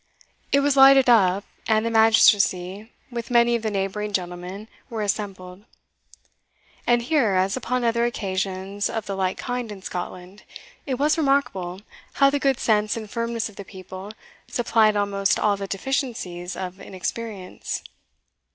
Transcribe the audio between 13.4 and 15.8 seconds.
of the people supplied almost all the